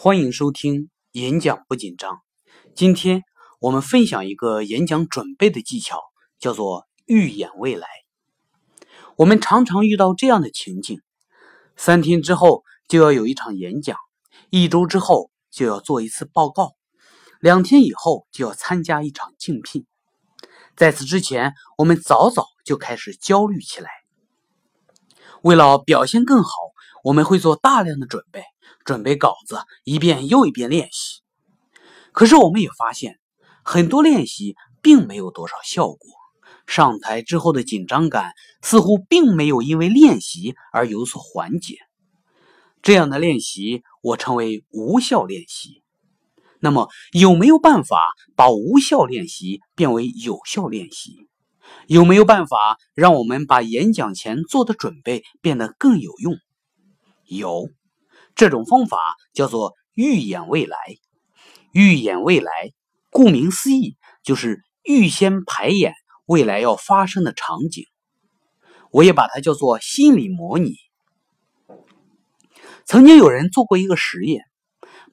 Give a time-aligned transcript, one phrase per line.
[0.00, 2.20] 欢迎收听演讲不紧张。
[2.76, 3.24] 今天
[3.58, 6.00] 我们分享一个演讲准备的技巧，
[6.38, 7.88] 叫做预演未来。
[9.16, 11.00] 我们常常遇到这样的情境：
[11.74, 13.96] 三天之后就要有一场演讲，
[14.50, 16.76] 一周之后就要做一次报告，
[17.40, 19.84] 两天以后就要参加一场竞聘。
[20.76, 23.90] 在此之前，我们早早就开始焦虑起来。
[25.42, 26.50] 为了表现更好，
[27.02, 28.44] 我们会做大量的准备。
[28.88, 31.20] 准备稿子，一遍又一遍练习。
[32.10, 33.20] 可是我们也发现，
[33.62, 35.98] 很多练习并没有多少效果。
[36.66, 38.32] 上台之后的紧张感
[38.62, 41.76] 似乎并没有因为练习而有所缓解。
[42.80, 45.82] 这样的练习我称为无效练习。
[46.58, 48.00] 那么，有没有办法
[48.34, 51.28] 把无效练习变为有效练习？
[51.88, 56.38] 有没有办法让我们把演讲前做的准备变得更有用？
[57.26, 57.68] 有。
[58.38, 58.98] 这种方法
[59.34, 60.78] 叫做预演未来。
[61.72, 62.52] 预演未来，
[63.10, 65.92] 顾名思义，就是预先排演
[66.24, 67.84] 未来要发生的场景。
[68.92, 70.76] 我也把它叫做心理模拟。
[72.84, 74.44] 曾经有人做过一个实验，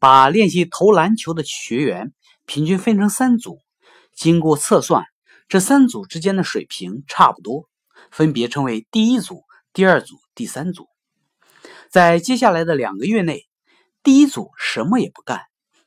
[0.00, 2.12] 把练习投篮球的学员
[2.44, 3.60] 平均分成三组，
[4.16, 5.04] 经过测算，
[5.46, 7.68] 这三组之间的水平差不多，
[8.10, 10.88] 分别称为第一组、第二组、第三组。
[11.92, 13.46] 在接下来的两个月内，
[14.02, 15.42] 第一组什么也不干，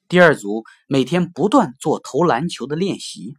[0.07, 3.33] 第二组每天不断做投篮球的练习，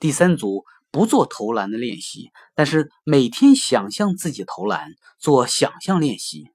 [0.00, 4.88] 第三组不做投篮的练习，但是每天想象自己投篮，
[5.20, 6.48] 做想象练习，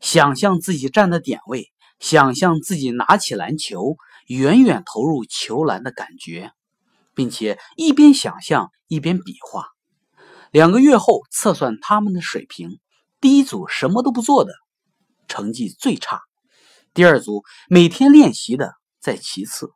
[0.00, 6.50] 想象自己站的点位，想象自己拿起篮球，远远投入球篮的感觉，
[7.14, 9.66] 并且一边想象一边比划。
[10.50, 12.80] 两个月后测算他们的水平，
[13.20, 14.52] 第一组什么都不做的。
[15.28, 16.22] 成绩最差，
[16.94, 19.70] 第二组每天练习的在其次，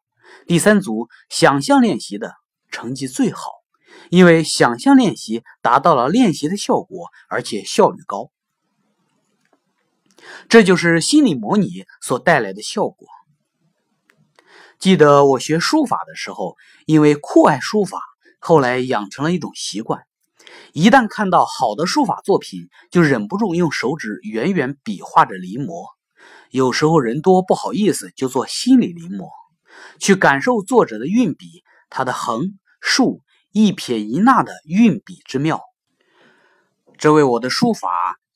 [0.46, 2.34] 第三组想象练习的
[2.70, 3.40] 成绩最好，
[4.10, 8.30] 因为想象练习达到了练习的效果，而且效率高。
[10.48, 13.06] 这就是心理模拟所带来的效果。
[14.78, 18.00] 记得我学书法的时候，因为酷爱书法，
[18.40, 20.02] 后来养成了一种习惯。
[20.72, 25.86] 一旦看到好的书法作品，就忍不住用手指远远比划着临摹。
[26.50, 29.28] 有时候人多不好意思，就做心理临摹，
[29.98, 35.60] 去感受作者的运笔，他的横竖一撇一捺的运笔之妙。
[36.98, 37.88] 这为我的书法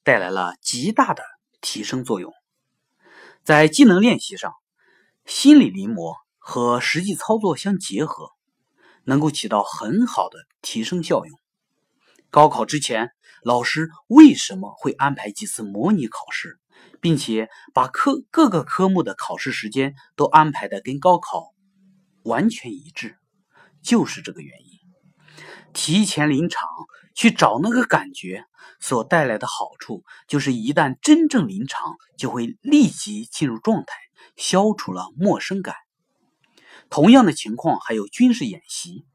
[0.02, 1.22] 带来了极大的
[1.60, 2.32] 提升作用。
[3.44, 4.52] 在技能练习上，
[5.24, 8.30] 心理临摹和实际操作相结合，
[9.04, 11.38] 能够起到很好的提升效用。
[12.30, 13.10] 高考之前，
[13.42, 16.58] 老师为什么会安排几次模拟考试，
[17.00, 21.54] 并且把科各个科目的考试时间都安排的跟高考
[22.24, 23.16] 完全一致？
[23.82, 24.76] 就是这个原因。
[25.72, 26.68] 提前临场
[27.14, 28.44] 去找那个感觉
[28.80, 33.94] 所带来的好处，就是一旦真正临场，就会立即进入状态，
[34.36, 35.74] 消除了陌生感。
[36.90, 39.06] 同样的情况还有军事演习，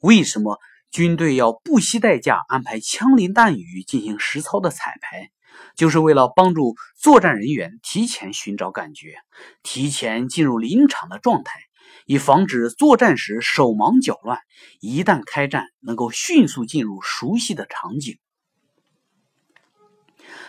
[0.00, 0.58] 为什么？
[0.94, 5.28] 军队要不惜代价安排枪林弹雨进行实操的彩排，
[5.74, 9.16] 就是为了帮助作战人员提前寻找感觉，
[9.64, 11.58] 提前进入临场的状态，
[12.06, 14.38] 以防止作战时手忙脚乱。
[14.78, 18.16] 一旦开战，能够迅速进入熟悉的场景。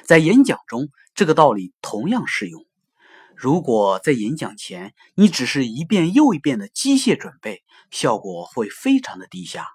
[0.04, 2.64] 在演讲中，这个道理同样适用。
[3.36, 9.75] 如果在演讲前你只是一遍又一遍的机械准备，效果会非常的低下。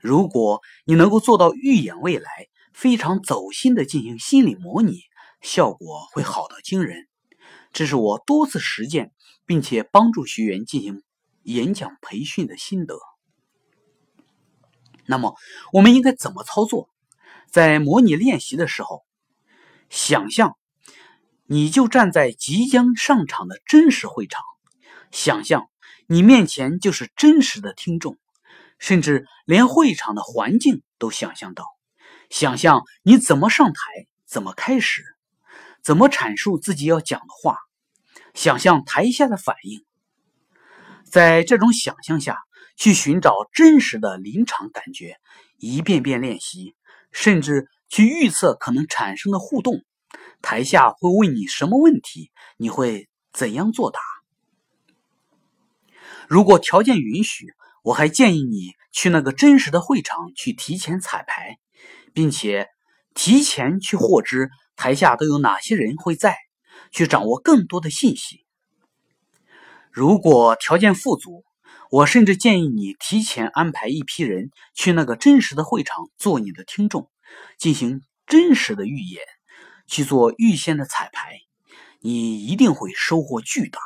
[0.00, 5.00] 如果你能够做到预演未来，非常走心的进行心理模拟，
[5.40, 7.08] 效果会好到惊人。
[7.72, 9.12] 这是我多次实践，
[9.46, 11.02] 并且帮助学员进行
[11.42, 12.98] 演讲培训的心得。
[15.06, 15.36] 那么，
[15.72, 16.88] 我们应该怎么操作？
[17.50, 19.04] 在模拟练习的时候，
[19.88, 20.56] 想象
[21.46, 24.44] 你就站在即将上场的真实会场，
[25.10, 25.70] 想象
[26.06, 28.18] 你面前就是真实的听众。
[28.78, 31.64] 甚至连会场的环境都想象到，
[32.30, 33.74] 想象你怎么上台，
[34.24, 35.02] 怎么开始，
[35.82, 37.58] 怎么阐述自己要讲的话，
[38.34, 39.84] 想象台下的反应。
[41.04, 42.38] 在这种想象下
[42.76, 45.16] 去寻找真实的临场感觉，
[45.56, 46.76] 一遍遍练习，
[47.10, 49.82] 甚至去预测可能产生的互动。
[50.40, 53.98] 台下会问你什么问题，你会怎样作答？
[56.28, 57.52] 如果条件允许。
[57.82, 61.58] 我还建议你去那个真实的会场去提前彩排，
[62.12, 62.68] 并且
[63.14, 66.36] 提前去获知台下都有哪些人会在，
[66.90, 68.44] 去掌握更多的信息。
[69.90, 71.44] 如果条件富足，
[71.90, 77.10] 我甚至建议你提前安排一批人去那个真实的会场做你的听众，
[77.58, 79.22] 进行真实的预演，
[79.86, 81.40] 去做预先的彩排，
[82.00, 83.80] 你一定会收获巨大。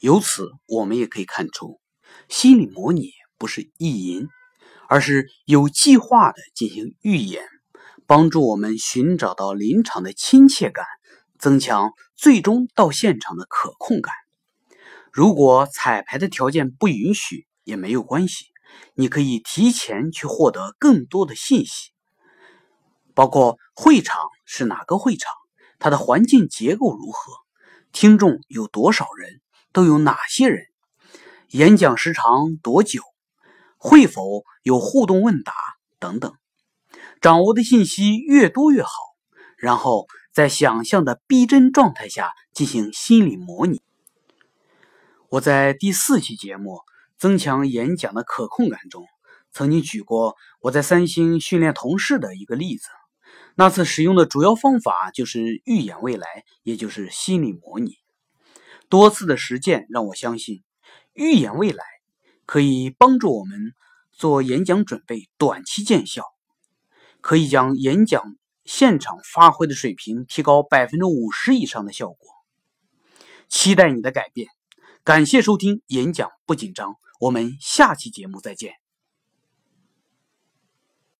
[0.00, 1.80] 由此，我们也可以看出，
[2.28, 4.26] 心理模拟不是意淫，
[4.88, 7.44] 而是有计划的进行预演，
[8.06, 10.84] 帮助我们寻找到临场的亲切感。
[11.38, 14.12] 增强最终到现场的可控感。
[15.10, 18.44] 如果彩排的条件不允许也没有关系，
[18.92, 21.92] 你可以提前去获得更多的信息，
[23.14, 25.32] 包括会场是哪个会场，
[25.78, 27.32] 它的环境结构如何，
[27.90, 29.40] 听众有多少人，
[29.72, 30.66] 都有哪些人，
[31.50, 33.02] 演讲时长多久，
[33.76, 35.52] 会否有互动问答
[35.98, 36.34] 等等。
[37.20, 38.90] 掌握的信息越多越好，
[39.56, 40.06] 然后。
[40.32, 43.82] 在想象的逼真状态下进行心理模拟。
[45.28, 46.74] 我在第四期节目
[47.18, 49.04] 《增强演讲的可控感》中，
[49.50, 52.86] 曾经举过我在三星训练同事的一个例子。
[53.56, 57.96] 那次使用的主要方法就是预演未来，也就是心理模拟。
[58.90, 60.62] 多次的实践让我相信，
[61.14, 61.82] 预演未来
[62.44, 63.72] 可以帮助我们
[64.12, 66.24] 做演讲准备短期见效，
[67.22, 68.36] 可以将演讲。
[68.66, 72.30] 现场发挥的水平提高百分之五十以上的效果，
[73.48, 74.46] 期待你的改变。
[75.02, 78.79] 感谢收听演讲不紧张，我们下期节目再见。